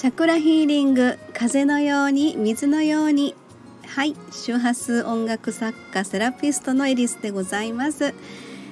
[0.00, 3.34] チャクラヒーリング風のように水のように。
[3.86, 8.14] はい周波数音楽作家セラピストのエリスでございます。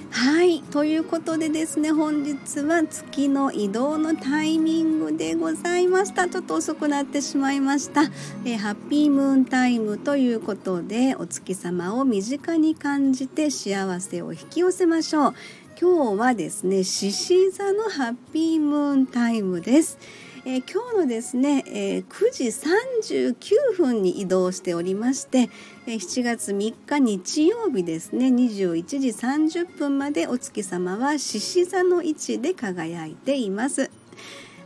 [0.09, 6.27] はいということでですね本日は月の移動のタイミングでございました。
[6.27, 8.05] ちょっと遅くなってしまいました、
[8.43, 15.33] え、ハッピームーンタイムということでお月様を身近に感じて幸せを引き寄せましょう。
[15.79, 19.99] 今日はですね獅子座のハッピームーンタイムです。
[20.45, 25.49] えー、今日のですね、えー、9時39分に移動しておりまして、
[25.85, 33.98] えー、7月3日日曜日ですね21時30分までお月様は獅子座の位置で輝いています。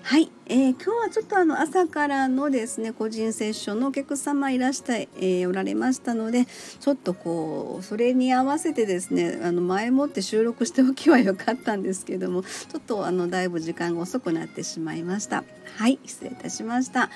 [0.05, 6.45] はい、えー、今日はちょっとあの朝からのですね個人セッションのお客様いらして、えー、おられましたので
[6.81, 15.46] ちょっとこうそれに合わせてですねあの前もって収録しておきはよかったんですけどもちょっとあのだいぶ時間が遅くなってしまいました。
[15.77, 17.09] はい失礼いたしました、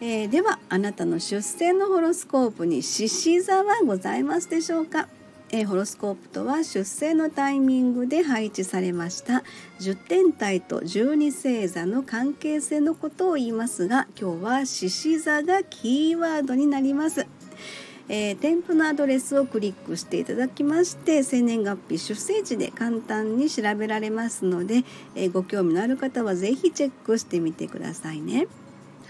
[0.00, 5.06] えー、ではあなたの出生のホロスコープに獅子座はございますでしょうか？
[5.54, 9.44] えホロスコープとは出生のタイミングで配置されました
[9.80, 17.26] 10天体と12星座の関係性のことを言いますが今日は獅子座がキーワードになります。
[18.08, 28.48] えー、添付のアドレスをクリックしていただきまして生年月日出生地で簡単に調べられますので、えー、ご興味のある方は是非チェックしてみてくださいね。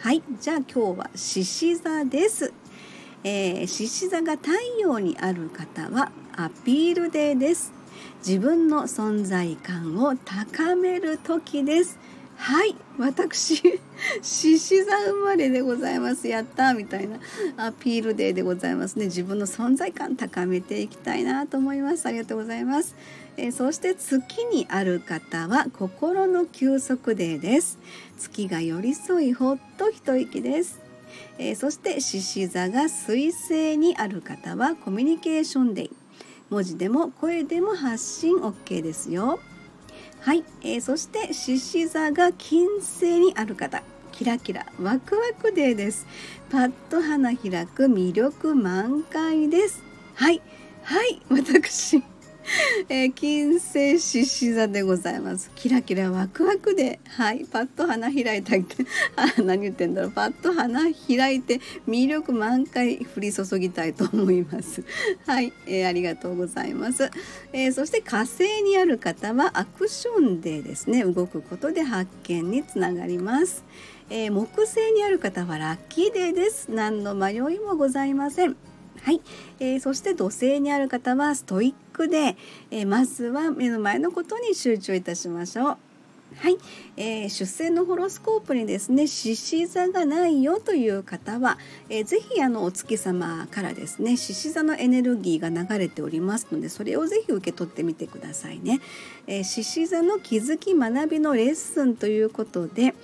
[0.01, 2.53] はいじゃあ今日は獅子座です。
[3.25, 7.73] えー、獅子座が太陽にある方はアピールデーです。
[8.27, 11.99] 自分の存在感を高める時です。
[12.37, 12.75] はい。
[12.99, 13.63] 私
[14.21, 16.27] 獅子座生まれでございます。
[16.27, 17.19] やったみたいな。
[17.57, 19.05] アピールデーでございますね。
[19.05, 22.07] 自分の存在感高めていきたいなと思います。
[22.07, 22.97] ありがとうございます、
[23.37, 27.79] えー、そして月にある方は心の休息デーです。
[28.19, 30.92] 月が寄り添いほっと一息です。
[31.39, 35.91] えー、そして獅子座が水星にある方はコミュニケーションデイ。
[36.51, 39.41] 文字でも声でも発信 OK ですよ。
[40.21, 43.83] はい、えー、そして獅子座が金星にある方。
[44.13, 46.07] キラキラワクワクデーです。
[46.51, 49.83] パッと花開く魅力満開です。
[50.15, 50.41] はい
[50.83, 52.03] はい私
[52.89, 55.51] えー、金星獅子座でございます。
[55.55, 58.85] キラキラワクワクではいパッと花開いたって
[59.17, 60.11] あ何言ってんだろう。
[60.11, 64.83] パッと花開いて魅力満開降り注ぎたいと思います。
[65.27, 67.11] はい、えー、ありがとうございます、
[67.53, 71.05] えー、そして火星にある方はアクションでですね。
[71.05, 73.65] 動くことで発見につながります。
[74.11, 76.71] え木星にある方はラッキーデーです。
[76.71, 78.72] 何の迷いもございません。
[79.01, 79.21] はい、
[79.59, 82.37] えー、そして土星にある方はストイックで、
[82.71, 85.77] えー、まずは目の前のことに集中いたしましょう。
[86.37, 86.57] はい、
[86.97, 91.59] えー、出生のホロスコープにですね獅子座がないよという方は、
[91.89, 98.81] えー、ぜひあのお月様からですね獅子座のエネルギーが流れておりますのでそれをぜひ受け取ってみてくださいね。
[99.27, 102.95] 獅子、ー、座の気づき学びのレッスンということで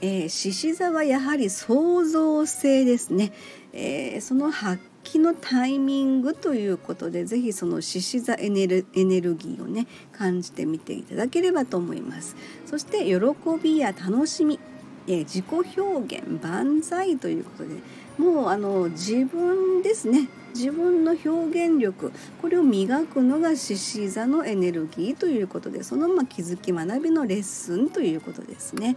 [0.00, 3.32] え獅子、座はやはり創造性ですね。
[3.72, 12.34] えー、その発揮のタイミングということで是非その獅子座エネルエネルギーをね感じてみていただければと思います
[12.64, 13.18] そして喜
[13.62, 14.58] びや楽しみ、
[15.06, 15.44] え自己
[15.78, 17.76] 表現万歳ということで
[18.18, 20.28] もうあの自分ですね。
[20.54, 22.12] 自分の表現力。
[22.40, 28.96] これを磨くのが獅子座のエネルギーということでそのま気づき学びのレッスンということですね。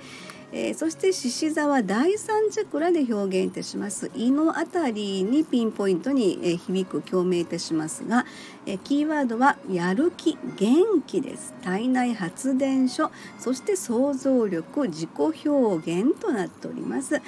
[0.51, 4.09] えー、そして獅子座は第三チャクラで表現いたします。
[4.15, 8.25] 胃のあたりにピンポイントに、えー、響く共鳴いたしますが、
[8.65, 11.53] えー、キーワードはやる気元気です。
[11.61, 15.09] 体内発電所そして想像力自己
[15.45, 17.21] 表現となっております、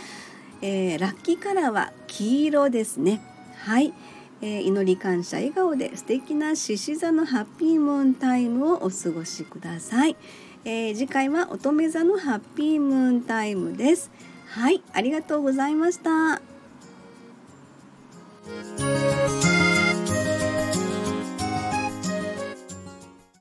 [0.62, 3.22] えラッキーカラーは黄色ですね。
[3.64, 3.94] はい、
[4.42, 10.16] え祈り感謝笑顔で素敵な獅子座のハッピームーンタイムをお過ごしください。
[10.64, 14.12] えー、次回は乙女座のハッピームーンタイムです。
[14.48, 14.84] はい。
[14.94, 16.42] ありがとうございました。